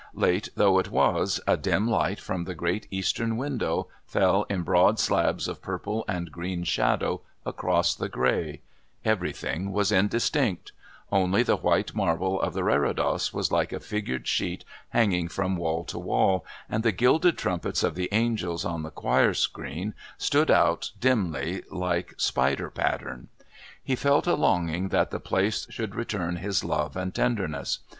[0.15, 4.97] Late though it was, a dim light from the great East window fell in broad
[4.97, 8.61] slabs of purple and green shadow across the grey;
[9.05, 10.71] everything was indistinct;
[11.11, 15.83] only the white marble of the Reredos was like a figured sheet hanging from wall
[15.83, 20.89] to wall, and the gilded trumpets of the angels on the choir screen stood out
[20.99, 23.27] dimly like spider pattern.
[23.83, 27.77] He felt a longing that the place should return his love and tenderness.